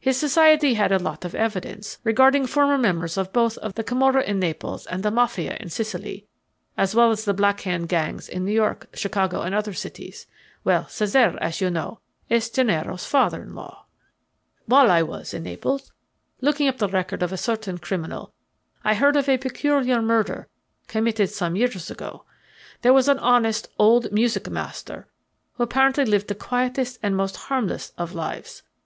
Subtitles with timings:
[0.00, 4.40] His society had a lot of evidence regarding former members of both the Camorra in
[4.40, 6.26] Naples and the Mafia in Sicily,
[6.76, 10.26] as well as the Black Hand gangs in New York, Chicago, and other cities.
[10.64, 13.86] Well, Cesare, as you know, is Gennaro's father in law.
[14.66, 15.92] "While I was in Naples
[16.40, 18.32] looking up the record of a certain criminal
[18.82, 20.48] I heard of a peculiar murder
[20.88, 22.24] committed some years ago.
[22.82, 25.06] There was an honest old music master
[25.52, 28.64] who apparently lived the quietest and most harmless of lives.